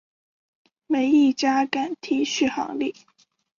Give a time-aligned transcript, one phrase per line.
[0.87, 2.95] 没一家敢提续航力